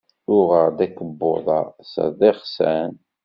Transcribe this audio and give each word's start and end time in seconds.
Uɣeɣ-d 0.35 0.79
akebbuḍ-a 0.85 1.61
s 1.91 1.93
rrixsan. 2.09 2.93